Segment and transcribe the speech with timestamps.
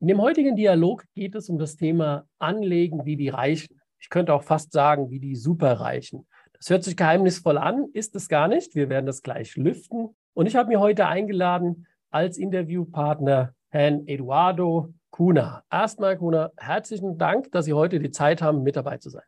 [0.00, 3.80] In dem heutigen Dialog geht es um das Thema Anlegen wie die Reichen.
[3.98, 6.24] Ich könnte auch fast sagen, wie die Superreichen.
[6.52, 8.76] Das hört sich geheimnisvoll an, ist es gar nicht.
[8.76, 10.14] Wir werden das gleich lüften.
[10.34, 15.64] Und ich habe mir heute eingeladen als Interviewpartner Herrn Eduardo Kuna.
[15.68, 19.24] Erstmal, Kuna, herzlichen Dank, dass Sie heute die Zeit haben, mit dabei zu sein.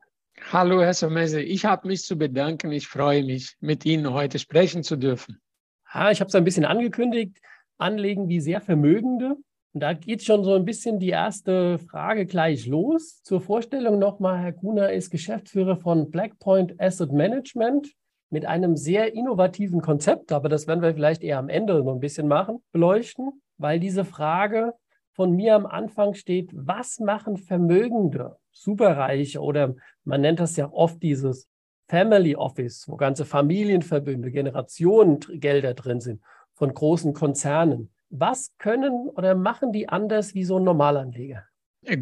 [0.53, 1.43] Hallo, Herr Somese.
[1.43, 2.71] Ich habe mich zu bedanken.
[2.71, 5.41] Ich freue mich, mit Ihnen heute sprechen zu dürfen.
[5.85, 7.41] Ah, ich habe es ein bisschen angekündigt,
[7.77, 9.37] anlegen wie sehr Vermögende.
[9.73, 13.23] Und da geht schon so ein bisschen die erste Frage gleich los.
[13.23, 17.93] Zur Vorstellung nochmal, Herr Kuhner ist Geschäftsführer von Blackpoint Asset Management
[18.31, 22.01] mit einem sehr innovativen Konzept, aber das werden wir vielleicht eher am Ende noch ein
[22.01, 24.75] bisschen machen, beleuchten, weil diese Frage
[25.13, 29.75] von mir am Anfang steht, was machen Vermögende, Superreiche oder
[30.05, 31.49] man nennt das ja oft dieses
[31.89, 36.23] Family Office, wo ganze Familienverbünde, Generationengelder drin sind
[36.55, 37.91] von großen Konzernen.
[38.11, 41.45] Was können oder machen die anders wie so ein Normalanleger?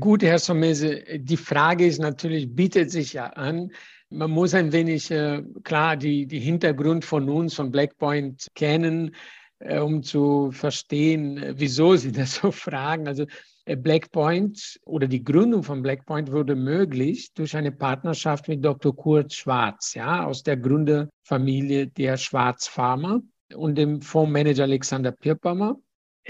[0.01, 3.71] Gut, Herr Somese, die Frage ist natürlich, bietet sich ja an.
[4.11, 9.15] Man muss ein wenig, äh, klar, die, die Hintergrund von uns, von Blackpoint kennen,
[9.61, 13.07] äh, um zu verstehen, äh, wieso Sie das so fragen.
[13.07, 13.27] Also
[13.67, 18.97] Blackpoint oder die Gründung von Blackpoint wurde möglich durch eine Partnerschaft mit Dr.
[18.97, 23.21] Kurt Schwarz, ja, aus der Gründerfamilie der Schwarz Pharma
[23.55, 25.77] und dem Fondsmanager Alexander Pirpammer.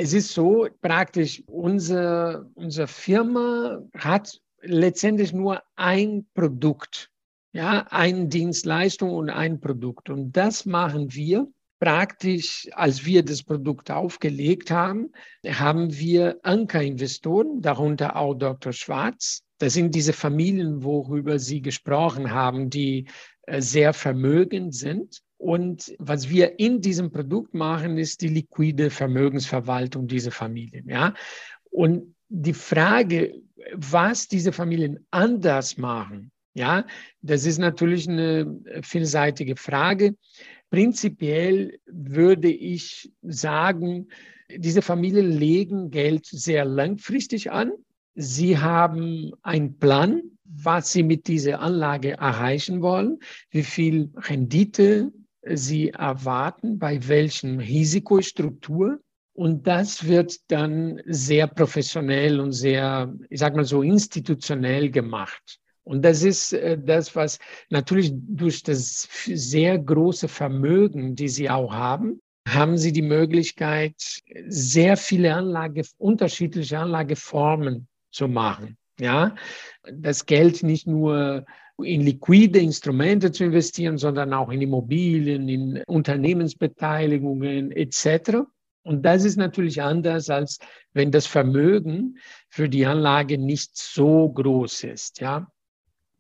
[0.00, 7.10] Es ist so, praktisch unsere, unsere Firma hat letztendlich nur ein Produkt,
[7.52, 10.08] ja, eine Dienstleistung und ein Produkt.
[10.08, 11.48] Und das machen wir
[11.80, 15.10] praktisch, als wir das Produkt aufgelegt haben,
[15.44, 18.72] haben wir Ankerinvestoren, darunter auch Dr.
[18.72, 19.42] Schwarz.
[19.58, 23.08] Das sind diese Familien, worüber Sie gesprochen haben, die
[23.46, 25.22] äh, sehr vermögend sind.
[25.38, 30.88] Und was wir in diesem Produkt machen, ist die liquide Vermögensverwaltung dieser Familien.
[30.88, 31.14] Ja?
[31.70, 33.40] Und die Frage,
[33.72, 36.84] was diese Familien anders machen, ja,
[37.22, 40.16] das ist natürlich eine vielseitige Frage.
[40.70, 44.08] Prinzipiell würde ich sagen,
[44.50, 47.70] diese Familien legen Geld sehr langfristig an.
[48.14, 53.18] Sie haben einen Plan, was sie mit dieser Anlage erreichen wollen,
[53.50, 55.12] wie viel Rendite
[55.42, 59.00] sie erwarten, bei welchen Risikostruktur.
[59.32, 65.60] Und das wird dann sehr professionell und sehr, ich sag mal so, institutionell gemacht.
[65.84, 67.38] Und das ist äh, das, was
[67.70, 73.94] natürlich durch das sehr große Vermögen, die sie auch haben, haben sie die Möglichkeit,
[74.48, 78.76] sehr viele Anlage, unterschiedliche Anlageformen zu machen.
[79.00, 79.34] Ja,
[79.90, 81.46] das Geld nicht nur
[81.82, 88.46] in liquide Instrumente zu investieren, sondern auch in Immobilien, in Unternehmensbeteiligungen etc.
[88.82, 90.58] Und das ist natürlich anders, als
[90.92, 92.18] wenn das Vermögen
[92.48, 95.20] für die Anlage nicht so groß ist.
[95.20, 95.46] Ja,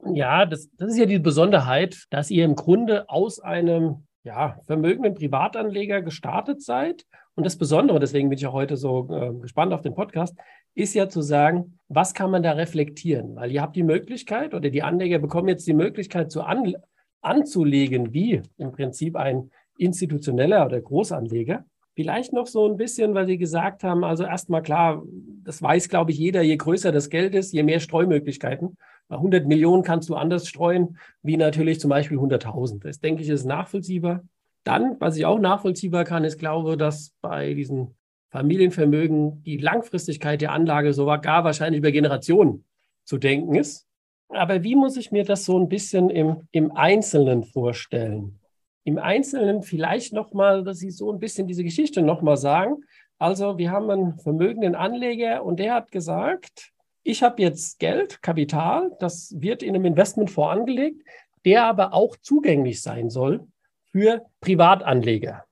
[0.04, 5.14] ja, das, das ist ja die Besonderheit, dass ihr im Grunde aus einem ja, vermögenden
[5.14, 7.04] Privatanleger gestartet seid.
[7.34, 10.36] Und das Besondere, deswegen bin ich auch heute so äh, gespannt auf den Podcast,
[10.78, 13.34] ist ja zu sagen, was kann man da reflektieren?
[13.34, 16.74] Weil ihr habt die Möglichkeit oder die Anleger bekommen jetzt die Möglichkeit zu an,
[17.20, 21.64] anzulegen, wie im Prinzip ein institutioneller oder Großanleger.
[21.96, 25.02] Vielleicht noch so ein bisschen, weil Sie gesagt haben, also erstmal klar,
[25.42, 28.76] das weiß, glaube ich, jeder, je größer das Geld ist, je mehr Streumöglichkeiten.
[29.08, 32.84] Bei 100 Millionen kannst du anders streuen, wie natürlich zum Beispiel 100.000.
[32.84, 34.22] Das denke ich ist nachvollziehbar.
[34.62, 37.97] Dann, was ich auch nachvollziehbar kann, ist, glaube, dass bei diesen
[38.30, 42.64] Familienvermögen die Langfristigkeit der Anlage sogar wahrscheinlich über Generationen
[43.04, 43.86] zu denken ist.
[44.28, 48.40] Aber wie muss ich mir das so ein bisschen im, im Einzelnen vorstellen?
[48.84, 52.76] Im Einzelnen vielleicht nochmal, dass Sie so ein bisschen diese Geschichte nochmal sagen.
[53.18, 58.92] Also wir haben einen vermögenden Anleger und der hat gesagt, ich habe jetzt Geld, Kapital,
[59.00, 61.02] das wird in einem Investmentfonds angelegt,
[61.44, 63.46] der aber auch zugänglich sein soll
[63.90, 65.44] für Privatanleger.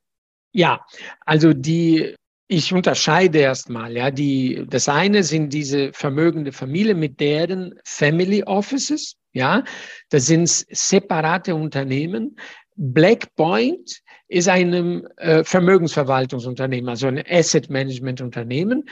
[0.53, 0.85] Ja,
[1.25, 2.15] also die
[2.49, 9.17] ich unterscheide erstmal, ja, die, das eine sind diese vermögende Familie mit deren Family Offices,
[9.33, 9.65] ja,
[10.11, 12.37] das sind separate Unternehmen.
[12.77, 18.89] Blackpoint ist ein äh, Vermögensverwaltungsunternehmen, also ein Asset Management Unternehmen.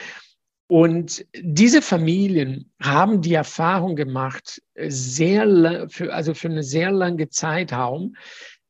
[0.67, 8.17] Und diese Familien haben die Erfahrung gemacht, sehr, für, also für eine sehr lange Zeitraum,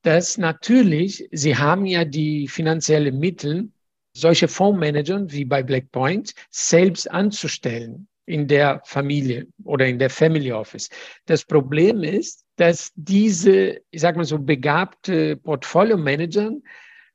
[0.01, 3.69] dass natürlich, sie haben ja die finanziellen Mittel,
[4.15, 10.89] solche Fondsmanager wie bei Blackpoint selbst anzustellen in der Familie oder in der Family Office.
[11.25, 16.51] Das Problem ist, dass diese, ich sag mal so, begabte Portfolio-Manager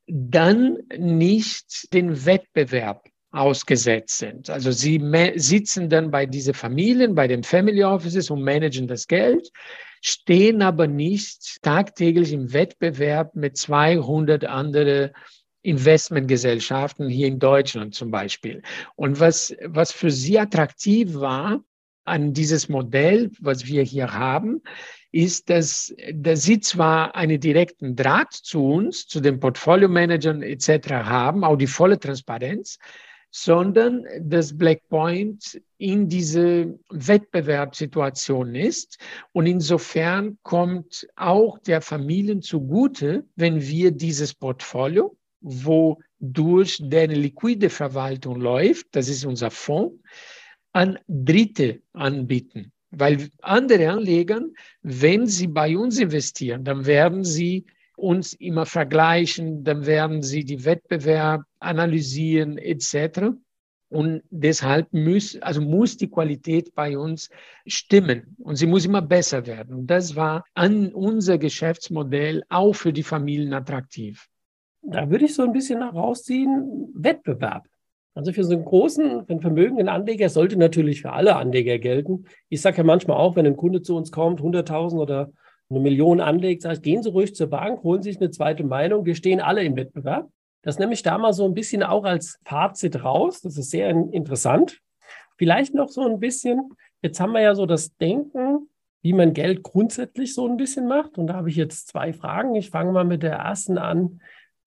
[0.06, 4.50] dann nicht den Wettbewerb ausgesetzt sind.
[4.50, 5.00] Also sie
[5.36, 9.50] sitzen dann bei diesen Familien, bei den Family Offices und managen das Geld,
[10.02, 15.10] stehen aber nicht tagtäglich im Wettbewerb mit 200 anderen
[15.62, 18.62] Investmentgesellschaften hier in Deutschland zum Beispiel.
[18.96, 21.62] Und was, was für sie attraktiv war
[22.04, 24.62] an dieses Modell, was wir hier haben,
[25.12, 30.88] ist, dass, dass sie zwar einen direkten Draht zu uns, zu den Portfolio-Managern etc.
[30.90, 32.78] haben, auch die volle Transparenz,
[33.30, 38.98] sondern dass Blackpoint in diese Wettbewerbssituation ist.
[39.32, 47.70] Und insofern kommt auch der Familien zugute, wenn wir dieses Portfolio, wo durch deren liquide
[47.70, 49.96] Verwaltung läuft, das ist unser Fonds,
[50.72, 52.72] an Dritte anbieten.
[52.90, 54.42] Weil andere Anleger,
[54.82, 57.66] wenn sie bei uns investieren, dann werden sie
[57.96, 63.36] uns immer vergleichen, dann werden sie die Wettbewerb analysieren etc.
[63.90, 67.28] Und deshalb muss, also muss die Qualität bei uns
[67.66, 69.74] stimmen und sie muss immer besser werden.
[69.74, 74.28] Und das war an unser Geschäftsmodell auch für die Familien attraktiv.
[74.82, 77.66] Da würde ich so ein bisschen rausziehen, Wettbewerb.
[78.14, 82.26] Also für so einen großen, für einen vermögenden Anleger sollte natürlich für alle Anleger gelten.
[82.48, 85.30] Ich sage ja manchmal auch, wenn ein Kunde zu uns kommt, 100.000 oder
[85.70, 88.64] eine Million anlegt, sage ich, gehen Sie ruhig zur Bank, holen Sie sich eine zweite
[88.64, 89.04] Meinung.
[89.04, 90.28] Wir stehen alle im Wettbewerb.
[90.62, 93.40] Das nehme ich da mal so ein bisschen auch als Fazit raus.
[93.40, 94.80] Das ist sehr interessant.
[95.38, 96.70] Vielleicht noch so ein bisschen,
[97.02, 98.68] jetzt haben wir ja so das Denken,
[99.02, 101.16] wie man Geld grundsätzlich so ein bisschen macht.
[101.16, 102.54] Und da habe ich jetzt zwei Fragen.
[102.56, 104.20] Ich fange mal mit der ersten an.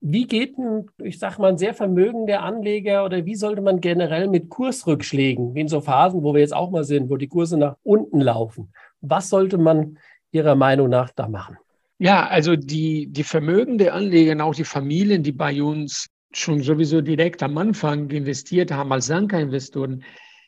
[0.05, 4.27] Wie geht ein, ich sage mal, ein sehr vermögender Anleger oder wie sollte man generell
[4.27, 7.57] mit Kursrückschlägen, wie in so Phasen, wo wir jetzt auch mal sind, wo die Kurse
[7.57, 9.97] nach unten laufen, was sollte man
[10.33, 11.57] Ihrer Meinung nach da machen?
[11.99, 16.99] Ja, also die, die vermögende Anleger und auch die Familien, die bei uns schon sowieso
[16.99, 20.03] direkt am Anfang investiert haben als Anker-Investoren,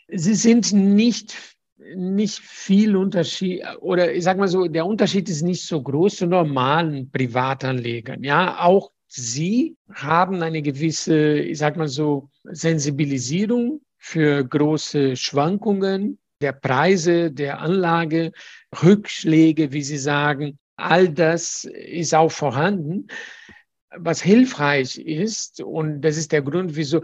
[0.09, 1.55] sie sind nicht
[1.95, 6.25] nicht viel Unterschied oder ich sag mal so, der Unterschied ist nicht so groß zu
[6.25, 8.23] normalen Privatanlegern.
[8.23, 16.51] Ja, auch Sie haben eine gewisse, ich sag mal so, Sensibilisierung für große Schwankungen der
[16.51, 18.33] Preise, der Anlage,
[18.83, 20.59] Rückschläge, wie Sie sagen.
[20.75, 23.07] All das ist auch vorhanden.
[23.97, 27.01] Was hilfreich ist, und das ist der Grund, wieso,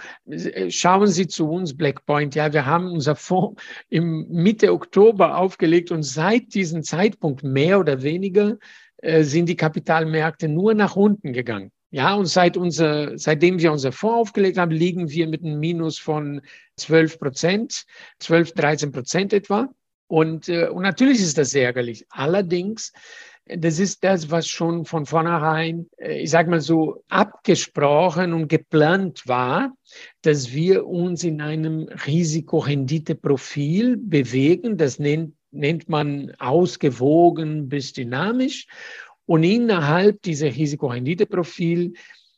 [0.67, 2.35] schauen Sie zu uns, Blackpoint.
[2.35, 8.01] Ja, wir haben unser Fonds im Mitte Oktober aufgelegt und seit diesem Zeitpunkt mehr oder
[8.01, 8.57] weniger
[8.97, 11.71] äh, sind die Kapitalmärkte nur nach unten gegangen.
[11.93, 15.99] Ja, und seit unser, seitdem wir unser Fonds aufgelegt haben, liegen wir mit einem Minus
[15.99, 16.41] von
[16.77, 17.83] 12 Prozent,
[18.19, 19.67] 12, 13 Prozent etwa.
[20.07, 22.05] Und, äh, und natürlich ist das ärgerlich.
[22.09, 22.93] Allerdings,
[23.45, 29.23] das ist das, was schon von vornherein, äh, ich sage mal so, abgesprochen und geplant
[29.25, 29.73] war,
[30.21, 34.77] dass wir uns in einem Risikorenditeprofil bewegen.
[34.77, 38.67] Das nennt, nennt man ausgewogen bis dynamisch.
[39.25, 41.93] Und innerhalb dieser Risikorenditeprofil,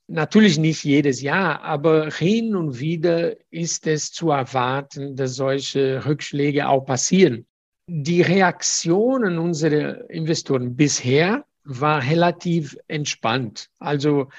[0.08, 6.68] natürlich nicht jedes Jahr, aber hin und wieder ist es zu erwarten, dass solche Rückschläge
[6.68, 7.46] auch passieren.
[7.88, 13.70] Die Reaktionen unserer Investoren bisher war relativ entspannt.
[13.80, 14.30] Also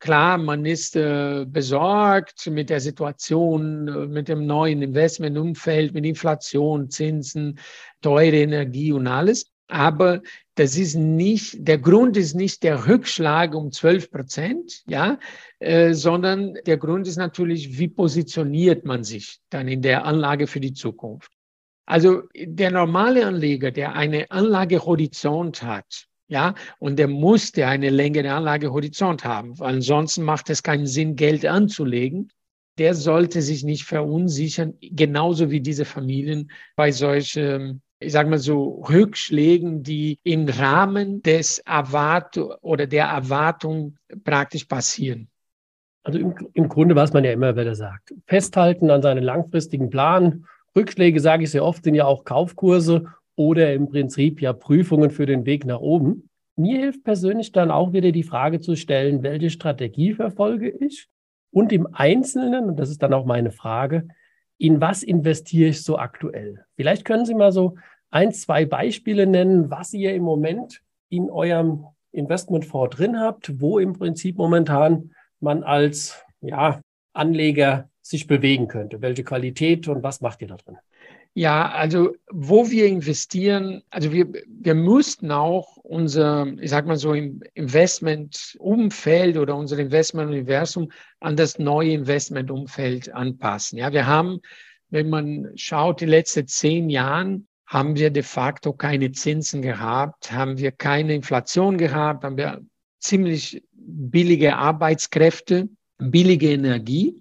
[0.00, 6.90] klar, man ist äh, besorgt mit der Situation, äh, mit dem neuen Investmentumfeld, mit Inflation,
[6.90, 7.58] Zinsen,
[8.00, 9.50] teure Energie und alles.
[9.74, 10.22] Aber
[10.54, 15.18] das ist nicht, der Grund ist nicht der Rückschlag um 12 Prozent, ja,
[15.58, 20.60] äh, sondern der Grund ist natürlich, wie positioniert man sich dann in der Anlage für
[20.60, 21.32] die Zukunft.
[21.86, 29.24] Also der normale Anleger, der eine Anlagehorizont hat, ja, und der musste eine längere Anlagehorizont
[29.24, 32.30] haben, weil ansonsten macht es keinen Sinn, Geld anzulegen.
[32.78, 38.84] Der sollte sich nicht verunsichern, genauso wie diese Familien bei solchen ich sage mal so,
[38.88, 45.28] Rückschlägen, die im Rahmen des Erwartung oder der Erwartung praktisch passieren.
[46.02, 48.14] Also im, im Grunde weiß man ja immer, das sagt.
[48.26, 50.44] Festhalten an seinen langfristigen Plan.
[50.76, 55.26] Rückschläge, sage ich sehr oft, sind ja auch Kaufkurse oder im Prinzip ja Prüfungen für
[55.26, 56.28] den Weg nach oben.
[56.56, 61.08] Mir hilft persönlich dann auch wieder die Frage zu stellen, welche Strategie verfolge ich?
[61.50, 64.08] Und im Einzelnen, und das ist dann auch meine Frage,
[64.58, 66.64] in was investiere ich so aktuell?
[66.76, 67.76] Vielleicht können Sie mal so
[68.10, 73.92] ein, zwei Beispiele nennen, was ihr im Moment in eurem Investmentfonds drin habt, wo im
[73.92, 76.80] Prinzip momentan man als ja,
[77.12, 79.00] Anleger sich bewegen könnte.
[79.00, 80.76] Welche Qualität und was macht ihr da drin?
[81.36, 87.12] Ja, also wo wir investieren, also wir, wir müssten auch unser, ich sag mal so,
[87.12, 93.78] Investmentumfeld oder unser Investmentuniversum an das neue Investmentumfeld anpassen.
[93.78, 94.42] Ja, wir haben,
[94.90, 100.58] wenn man schaut, die letzten zehn Jahren haben wir de facto keine Zinsen gehabt, haben
[100.58, 102.60] wir keine Inflation gehabt, haben wir
[103.00, 107.20] ziemlich billige Arbeitskräfte, billige Energie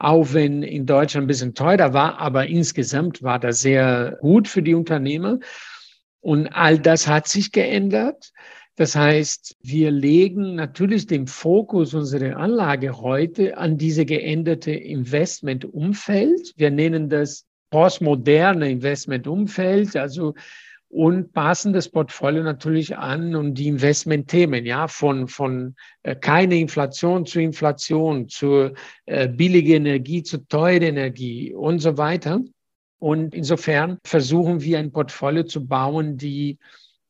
[0.00, 4.62] auch wenn in Deutschland ein bisschen teurer war, aber insgesamt war das sehr gut für
[4.62, 5.38] die Unternehmer.
[6.20, 8.32] Und all das hat sich geändert.
[8.76, 16.54] Das heißt, wir legen natürlich den Fokus unserer Anlage heute an diese geänderte Investmentumfeld.
[16.56, 19.96] Wir nennen das postmoderne Investmentumfeld.
[19.96, 20.32] Also
[20.90, 27.24] und passen das Portfolio natürlich an und die Investmentthemen, ja, von, von äh, keine Inflation
[27.24, 28.72] zu Inflation, zu
[29.06, 32.40] äh, billige Energie, zu teure Energie und so weiter.
[32.98, 36.58] Und insofern versuchen wir ein Portfolio zu bauen, die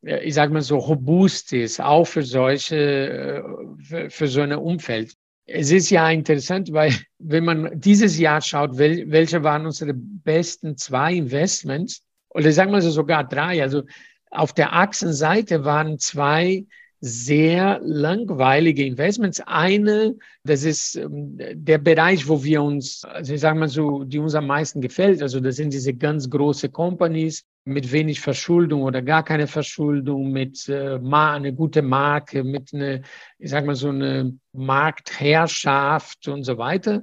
[0.05, 3.43] äh, ich sage mal so robust ist, auch für solche, äh,
[3.83, 5.15] für, für so ein Umfeld.
[5.45, 10.77] Es ist ja interessant, weil wenn man dieses Jahr schaut, wel, welche waren unsere besten
[10.77, 13.61] zwei Investments, oder sagen wir sogar drei.
[13.61, 13.83] Also
[14.29, 16.65] auf der Achsenseite waren zwei
[17.03, 19.41] sehr langweilige Investments.
[19.41, 24.19] Eine, das ist ähm, der Bereich, wo wir uns, also ich sage mal so, die
[24.19, 25.23] uns am meisten gefällt.
[25.23, 30.69] Also das sind diese ganz große Companies mit wenig Verschuldung oder gar keine Verschuldung, mit
[30.69, 33.01] äh, eine gute Marke, mit eine,
[33.39, 37.01] ich sage mal so eine Marktherrschaft und so weiter.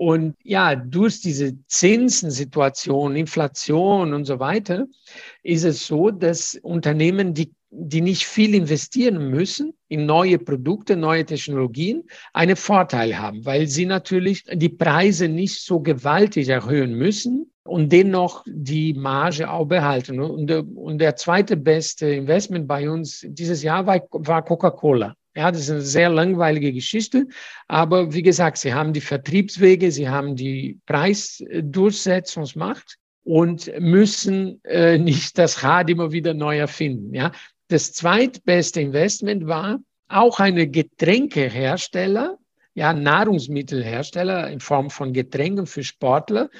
[0.00, 4.86] Und ja, durch diese Zinsensituation, Inflation und so weiter,
[5.42, 11.26] ist es so, dass Unternehmen, die, die nicht viel investieren müssen in neue Produkte, neue
[11.26, 17.92] Technologien, einen Vorteil haben, weil sie natürlich die Preise nicht so gewaltig erhöhen müssen und
[17.92, 20.18] dennoch die Marge auch behalten.
[20.18, 25.14] Und, und der zweite beste Investment bei uns dieses Jahr war, war Coca-Cola.
[25.36, 27.28] Ja, das ist eine sehr langweilige Geschichte.
[27.68, 35.38] Aber wie gesagt, sie haben die Vertriebswege, sie haben die Preisdurchsetzungsmacht und müssen äh, nicht
[35.38, 37.14] das Rad immer wieder neu erfinden.
[37.14, 37.30] Ja,
[37.68, 42.36] das zweitbeste Investment war auch eine Getränkehersteller,
[42.74, 46.50] ja, Nahrungsmittelhersteller in Form von Getränken für Sportler.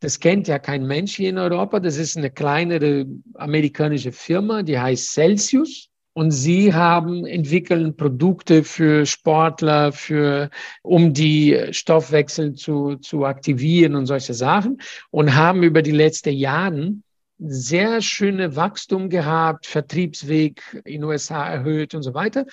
[0.00, 1.80] Das kennt ja kein Mensch hier in Europa.
[1.80, 5.89] Das ist eine kleinere amerikanische Firma, die heißt Celsius.
[6.12, 10.50] Und Sie haben entwickeln Produkte für Sportler, für,
[10.82, 16.94] um die Stoffwechsel zu, zu aktivieren und solche Sachen und haben über die letzten Jahre
[17.38, 22.44] sehr schöne Wachstum gehabt, Vertriebsweg in USA erhöht und so weiter.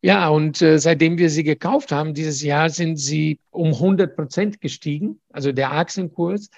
[0.00, 4.60] Ja, und äh, seitdem wir sie gekauft haben, dieses Jahr sind sie um 100 Prozent
[4.60, 6.50] gestiegen, also der Aktienkurs.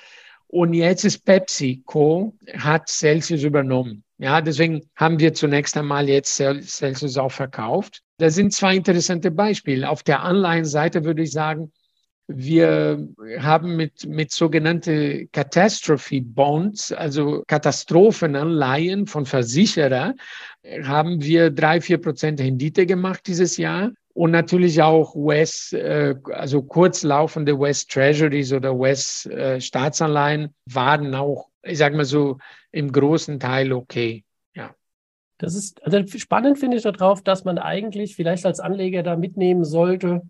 [0.48, 4.02] Und jetzt ist PepsiCo, hat Celsius übernommen.
[4.18, 8.02] Ja, deswegen haben wir zunächst einmal jetzt Celsius auch verkauft.
[8.18, 9.88] Das sind zwei interessante Beispiele.
[9.88, 11.70] Auf der Anleihenseite würde ich sagen,
[12.28, 13.06] wir
[13.38, 20.14] haben mit, mit sogenannte Catastrophe Bonds, also Katastrophenanleihen von Versicherer,
[20.82, 23.92] haben wir drei, vier Prozent Rendite gemacht dieses Jahr.
[24.12, 31.48] Und natürlich auch US, äh, also kurzlaufende West Treasuries oder West äh, Staatsanleihen waren auch,
[31.66, 32.38] ich sage mal so,
[32.72, 34.24] im großen Teil okay.
[34.54, 34.74] Ja.
[35.38, 39.64] Das ist also spannend, finde ich darauf, dass man eigentlich vielleicht als Anleger da mitnehmen
[39.64, 40.22] sollte.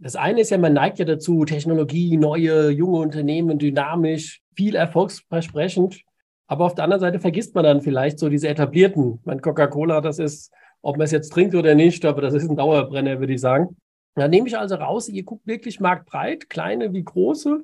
[0.00, 6.02] Das eine ist ja, man neigt ja dazu, Technologie, neue, junge Unternehmen, dynamisch, viel erfolgsversprechend.
[6.46, 9.20] Aber auf der anderen Seite vergisst man dann vielleicht so diese etablierten.
[9.24, 10.52] Mein Coca-Cola, das ist
[10.82, 13.76] ob man es jetzt trinkt oder nicht, aber das ist ein Dauerbrenner, würde ich sagen.
[14.14, 17.62] Da nehme ich also raus, ihr guckt wirklich marktbreit, kleine wie große.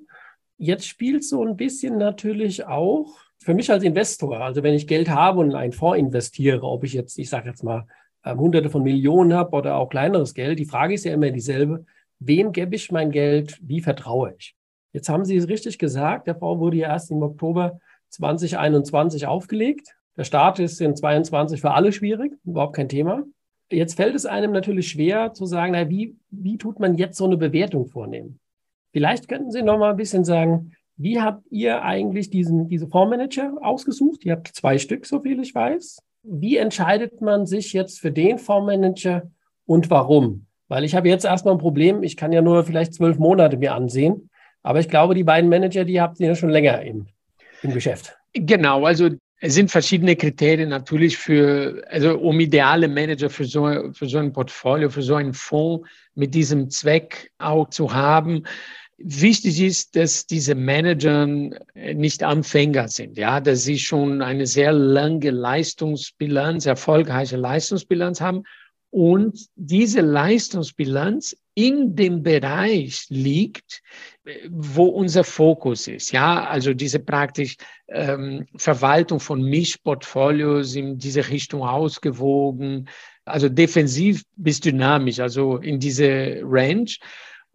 [0.57, 5.11] Jetzt spielt so ein bisschen natürlich auch für mich als Investor, also wenn ich Geld
[5.11, 7.87] habe und in einen Fonds investiere, ob ich jetzt, ich sage jetzt mal,
[8.25, 11.85] ähm, hunderte von Millionen habe oder auch kleineres Geld, die Frage ist ja immer dieselbe,
[12.21, 14.57] wem gebe ich mein Geld, wie vertraue ich?
[14.93, 17.81] Jetzt haben Sie es richtig gesagt, der Fonds wurde ja erst im Oktober
[18.11, 19.97] 2021 aufgelegt.
[20.17, 23.25] Der Start ist in 22 für alle schwierig, überhaupt kein Thema.
[23.71, 27.25] Jetzt fällt es einem natürlich schwer zu sagen, na, wie, wie tut man jetzt so
[27.25, 28.39] eine Bewertung vornehmen?
[28.95, 33.55] Vielleicht könnten Sie noch mal ein bisschen sagen, wie habt ihr eigentlich diesen, diese Fondsmanager
[33.61, 34.25] ausgesucht?
[34.25, 35.99] Ihr habt zwei Stück, so viel ich weiß.
[36.23, 39.29] Wie entscheidet man sich jetzt für den Fondsmanager
[39.67, 40.47] und warum?
[40.69, 43.75] Weil ich habe jetzt erstmal ein Problem, ich kann ja nur vielleicht zwölf Monate mir
[43.75, 44.31] ansehen.
[44.63, 47.07] Aber ich glaube, die beiden Manager, die habt ihr ja schon länger im,
[47.63, 48.17] im Geschäft.
[48.33, 49.11] Genau, also
[49.41, 54.33] es sind verschiedene Kriterien natürlich für, also um ideale Manager für so, für so ein
[54.33, 58.45] Portfolio, für so einen Fonds mit diesem Zweck auch zu haben.
[58.99, 65.31] Wichtig ist, dass diese Manager nicht Anfänger sind, ja, dass sie schon eine sehr lange
[65.31, 68.45] Leistungsbilanz, erfolgreiche Leistungsbilanz haben
[68.91, 73.83] und diese Leistungsbilanz in dem Bereich liegt,
[74.49, 76.13] wo unser Fokus ist.
[76.13, 77.57] Ja, also diese praktisch
[77.89, 82.89] ähm, Verwaltung von Mischportfolios in diese Richtung ausgewogen,
[83.25, 86.91] also defensiv bis dynamisch, also in diese Range.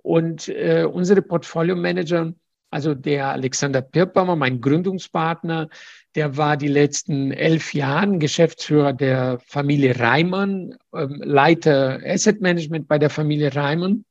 [0.02, 2.34] Und äh, unsere Portfolio-Manager,
[2.72, 5.70] also der Alexander Pirpammer, mein Gründungspartner,
[6.16, 12.98] der war die letzten elf Jahre Geschäftsführer der Familie Reimann, äh, Leiter Asset Management bei
[12.98, 14.06] der Familie Reimann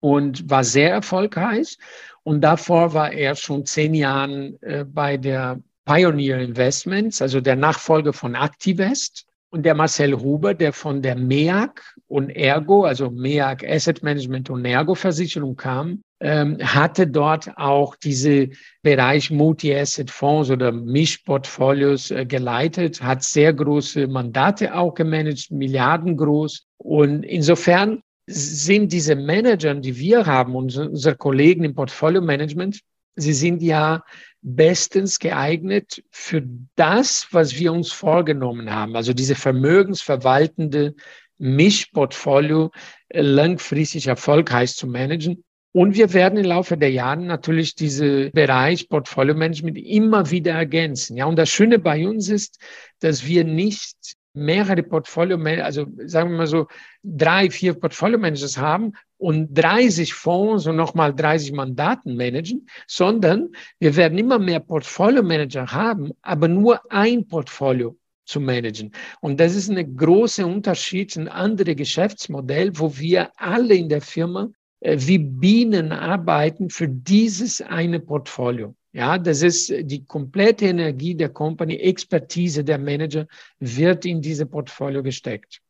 [0.00, 1.78] und war sehr erfolgreich.
[2.22, 8.12] Und davor war er schon zehn Jahre äh, bei der Pioneer Investments, also der Nachfolger
[8.12, 9.26] von Activest.
[9.52, 14.64] Und der Marcel Huber, der von der MEAG und Ergo, also MEAG Asset Management und
[14.64, 18.48] Ergo Versicherung kam, ähm, hatte dort auch diese
[18.82, 26.64] Bereich Multi-Asset-Fonds oder Mischportfolios äh, geleitet, hat sehr große Mandate auch gemanagt, Milliarden groß.
[26.78, 32.80] Und insofern sind diese Manager, die wir haben, unsere Kollegen im Portfolio-Management,
[33.16, 34.02] sie sind ja
[34.42, 36.42] bestens geeignet für
[36.74, 38.96] das, was wir uns vorgenommen haben.
[38.96, 40.94] Also diese vermögensverwaltende
[41.38, 42.70] Mischportfolio
[43.08, 45.44] äh, langfristig erfolgreich zu managen.
[45.74, 51.16] Und wir werden im Laufe der Jahre natürlich diese Bereich Portfolio Management immer wieder ergänzen.
[51.16, 52.58] Ja, und das Schöne bei uns ist,
[53.00, 53.96] dass wir nicht
[54.34, 56.66] mehrere Portfolio, also sagen wir mal so
[57.02, 63.94] drei, vier Portfolio Managers haben und 30 Fonds und nochmal 30 Mandaten managen, sondern wir
[63.96, 68.92] werden immer mehr Portfolio Manager haben, aber nur ein Portfolio zu managen.
[69.20, 74.00] Und das ist ein großer Unterschied zu einem anderen Geschäftsmodell, wo wir alle in der
[74.00, 74.48] Firma
[74.80, 78.74] äh, wie Bienen arbeiten für dieses eine Portfolio.
[78.92, 83.26] Ja, das ist die komplette Energie der Company, Expertise der Manager
[83.58, 85.62] wird in diese Portfolio gesteckt.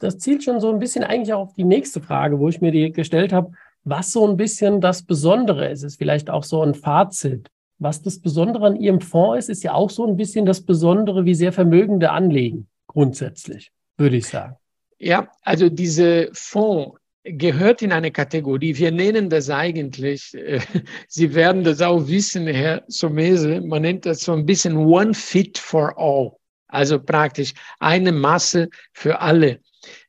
[0.00, 2.72] Das zielt schon so ein bisschen eigentlich auch auf die nächste Frage, wo ich mir
[2.72, 3.52] die gestellt habe,
[3.84, 5.84] was so ein bisschen das Besondere ist.
[5.84, 7.48] Ist vielleicht auch so ein Fazit.
[7.78, 11.24] Was das Besondere an Ihrem Fonds ist, ist ja auch so ein bisschen das Besondere,
[11.24, 14.56] wie sehr Vermögende anlegen, grundsätzlich, würde ich sagen.
[14.98, 18.76] Ja, also diese Fonds gehört in eine Kategorie.
[18.76, 20.60] Wir nennen das eigentlich, äh,
[21.08, 25.58] Sie werden das auch wissen, Herr Somese, man nennt das so ein bisschen One Fit
[25.58, 26.32] for All.
[26.68, 29.60] Also praktisch eine Masse für alle.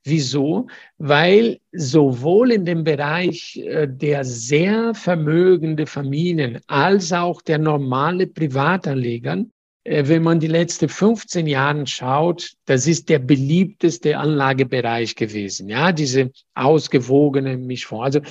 [0.03, 0.67] Wieso?
[0.97, 9.51] Weil sowohl in dem Bereich äh, der sehr vermögende Familien als auch der normale Privatanlegern
[9.85, 15.69] wenn man die letzten 15 Jahre schaut, das ist der beliebteste Anlagebereich gewesen.
[15.69, 18.03] Ja, diese ausgewogene Mischfonds.
[18.03, 18.21] Also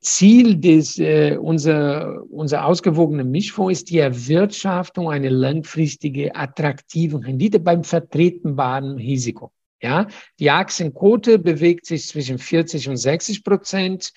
[0.00, 7.84] Ziel des, äh, unser, unser ausgewogene Mischfonds ist die Erwirtschaftung einer langfristige, attraktiven Rendite beim
[7.84, 9.50] vertretbaren Risiko.
[9.80, 10.08] Ja,
[10.40, 14.12] die Aktienquote bewegt sich zwischen 40 und 60 Prozent.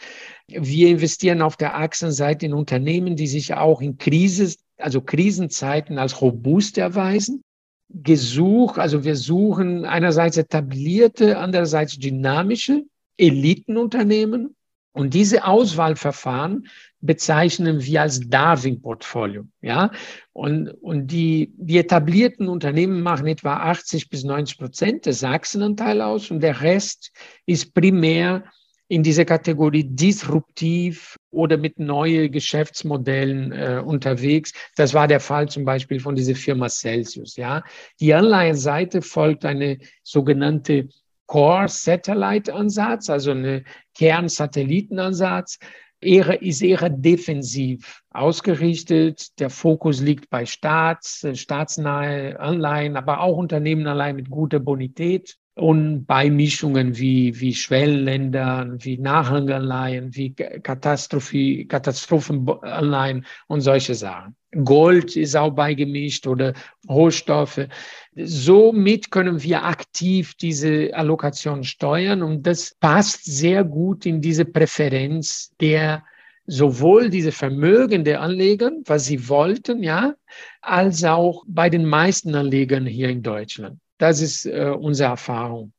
[0.48, 6.22] Wir investieren auf der Aktienseite in Unternehmen, die sich auch in Krise, also Krisenzeiten als
[6.22, 7.44] robust erweisen.
[7.90, 12.84] Gesuch, also wir suchen einerseits etablierte, andererseits dynamische
[13.18, 14.56] Elitenunternehmen.
[14.94, 16.68] Und diese Auswahlverfahren
[17.00, 19.46] bezeichnen wir als Darwin-Portfolio.
[19.62, 19.92] Ja,
[20.34, 26.32] und, und die, die etablierten Unternehmen machen etwa 80 bis 90 Prozent des Achsenanteils aus
[26.32, 27.12] und der Rest
[27.46, 28.44] ist primär
[28.92, 34.52] in dieser Kategorie disruptiv oder mit neuen Geschäftsmodellen äh, unterwegs.
[34.76, 37.38] Das war der Fall zum Beispiel von dieser Firma Celsius.
[37.38, 37.64] Ja,
[38.02, 40.90] die Anleihenseite folgt eine sogenannte
[41.28, 43.64] Core-Satellite-Ansatz, also eine
[43.96, 45.58] Kernsatellitenansatz.
[46.02, 49.40] Eher, ist eher defensiv ausgerichtet.
[49.40, 56.98] Der Fokus liegt bei Staats, staatsnahe Anleihen, aber auch Unternehmenanleihen mit guter Bonität und Beimischungen
[56.98, 64.36] wie, wie Schwellenländern, wie Nachranganleihen, wie Katastrophe, Katastrophenanleihen und solche Sachen.
[64.64, 66.54] Gold ist auch beigemischt oder
[66.88, 67.68] Rohstoffe.
[68.16, 75.54] Somit können wir aktiv diese Allokation steuern und das passt sehr gut in diese Präferenz
[75.60, 76.04] der
[76.48, 80.16] sowohl diese Vermögen der Anleger, was sie wollten, ja,
[80.62, 83.80] als auch bei den meisten Anlegern hier in Deutschland.
[84.02, 85.74] Das ist äh, unsere Erfahrung.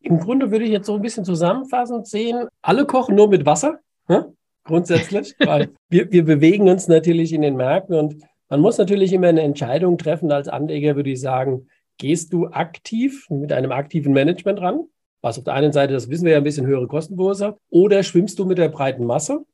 [0.00, 3.78] Im Grunde würde ich jetzt so ein bisschen zusammenfassend sehen, alle kochen nur mit Wasser.
[4.06, 4.34] Hm?
[4.64, 9.28] grundsätzlich, weil wir, wir bewegen uns natürlich in den Märkten und man muss natürlich immer
[9.28, 10.30] eine Entscheidung treffen.
[10.30, 14.80] Als Anleger würde ich sagen, gehst du aktiv mit einem aktiven Management ran,
[15.20, 18.02] was auf der einen Seite, das wissen wir ja, ein bisschen höhere Kosten verursacht, oder
[18.02, 19.44] schwimmst du mit der breiten Masse,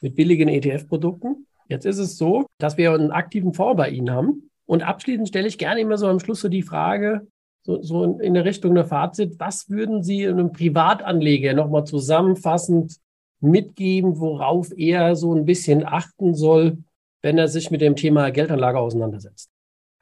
[0.00, 1.46] mit billigen ETF-Produkten?
[1.68, 4.50] Jetzt ist es so, dass wir einen aktiven Fonds bei Ihnen haben.
[4.66, 7.26] Und abschließend stelle ich gerne immer so am Schluss so die Frage,
[7.64, 12.96] so, so in der Richtung der Fazit, was würden Sie einem Privatanleger nochmal zusammenfassend
[13.40, 16.78] mitgeben, worauf er so ein bisschen achten soll,
[17.22, 19.50] wenn er sich mit dem Thema Geldanlage auseinandersetzt?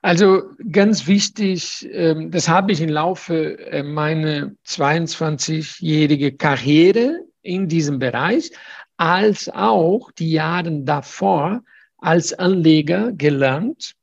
[0.04, 8.00] Also ganz wichtig, ähm, das habe ich im Laufe äh, meiner 22-jährigen Karriere in diesem
[8.00, 8.50] Bereich,
[8.96, 11.62] als auch die Jahre davor
[11.98, 13.94] als Anleger gelernt.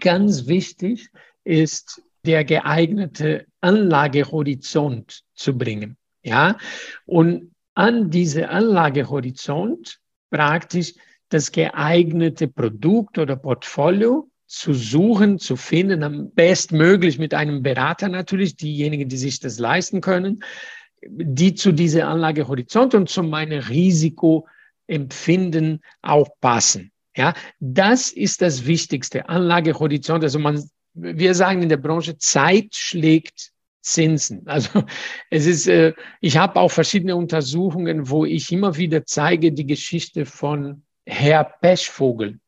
[0.00, 1.10] Ganz wichtig
[1.44, 5.96] ist der geeignete Anlagehorizont zu bringen.
[6.22, 6.56] Ja,
[7.06, 9.98] und an diese Anlagehorizont
[10.30, 10.94] praktisch
[11.28, 18.56] das geeignete Produkt oder Portfolio zu suchen, zu finden, am bestmöglich mit einem Berater natürlich,
[18.56, 20.42] diejenigen, die sich das leisten können,
[21.06, 26.90] die zu dieser Anlagehorizont und zu meinem Risikoempfinden auch passen.
[27.14, 29.28] Ja, das ist das Wichtigste.
[29.28, 30.24] Anlagehorizont.
[30.24, 30.62] Also man,
[30.94, 34.42] wir sagen in der Branche, Zeit schlägt Zinsen.
[34.46, 34.84] Also
[35.30, 40.26] es ist, äh, ich habe auch verschiedene Untersuchungen, wo ich immer wieder zeige die Geschichte
[40.26, 42.38] von Herr Pechvogel.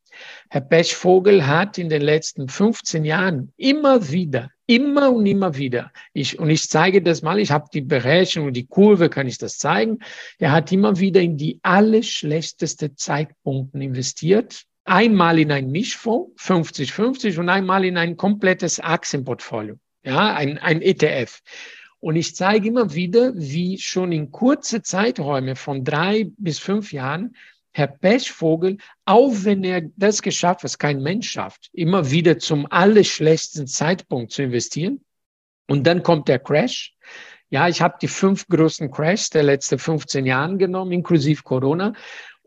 [0.50, 6.38] Herr Pechvogel hat in den letzten 15 Jahren immer wieder, immer und immer wieder, ich,
[6.38, 10.00] und ich zeige das mal, ich habe die Berechnung, die Kurve, kann ich das zeigen.
[10.38, 14.66] Er hat immer wieder in die allerschlechteste Zeitpunkten investiert.
[14.84, 21.40] Einmal in ein Mischfonds, 50-50, und einmal in ein komplettes Aktienportfolio, ja, ein, ein ETF.
[22.00, 27.36] Und ich zeige immer wieder, wie schon in kurze Zeiträume von drei bis fünf Jahren
[27.72, 33.66] Herr Pechvogel, auch wenn er das geschafft, was kein Mensch schafft, immer wieder zum allerschlechtesten
[33.66, 35.04] Zeitpunkt zu investieren.
[35.68, 36.96] Und dann kommt der Crash.
[37.48, 41.94] Ja, ich habe die fünf größten Crashs der letzten 15 Jahre genommen, inklusive Corona.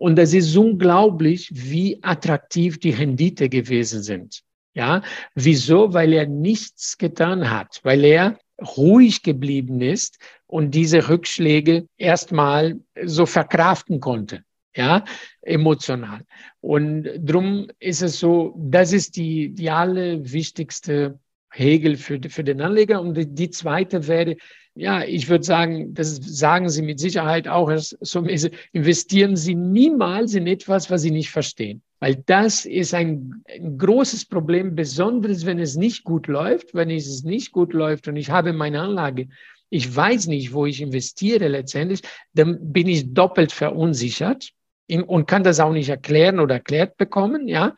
[0.04, 4.42] Und es ist unglaublich, wie attraktiv die Rendite gewesen sind.
[4.74, 5.02] Ja,
[5.34, 5.94] wieso?
[5.94, 8.38] Weil er nichts getan hat, weil er
[8.76, 14.44] ruhig geblieben ist und diese Rückschläge erstmal so verkraften konnte
[14.76, 15.06] ja,
[15.42, 16.26] emotional.
[16.60, 21.18] Und drum ist es so, das ist die, die allerwichtigste
[21.58, 23.00] Regel für, für den Anleger.
[23.00, 24.36] Und die zweite wäre,
[24.76, 28.26] ja, ich würde sagen, das sagen Sie mit Sicherheit auch, so
[28.72, 31.82] investieren Sie niemals in etwas, was Sie nicht verstehen.
[32.00, 36.74] Weil das ist ein, ein großes Problem, besonders wenn es nicht gut läuft.
[36.74, 39.28] Wenn es nicht gut läuft und ich habe meine Anlage
[39.74, 42.02] ich weiß nicht, wo ich investiere letztendlich,
[42.34, 44.52] dann bin ich doppelt verunsichert
[44.88, 47.76] und kann das auch nicht erklären oder erklärt bekommen, ja,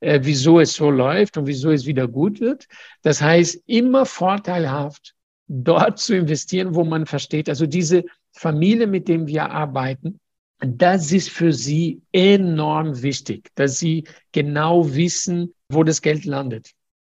[0.00, 2.66] äh, wieso es so läuft und wieso es wieder gut wird.
[3.02, 5.14] Das heißt, immer vorteilhaft
[5.48, 7.48] dort zu investieren, wo man versteht.
[7.48, 10.20] Also diese Familie, mit dem wir arbeiten,
[10.58, 16.70] das ist für sie enorm wichtig, dass sie genau wissen, wo das Geld landet.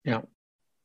[0.03, 0.23] Ja.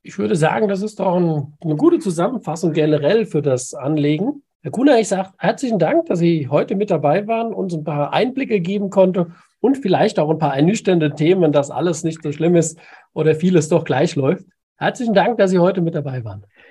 [0.02, 4.42] Ich würde sagen, das ist doch ein, eine gute Zusammenfassung generell für das Anlegen.
[4.62, 8.12] Herr Kuhner, ich sage herzlichen Dank, dass Sie heute mit dabei waren, uns ein paar
[8.12, 12.54] Einblicke geben konnte und vielleicht auch ein paar ernüchternde Themen, dass alles nicht so schlimm
[12.54, 12.78] ist
[13.14, 14.46] oder vieles doch gleich läuft.
[14.76, 16.44] Herzlichen Dank, dass Sie heute mit dabei waren.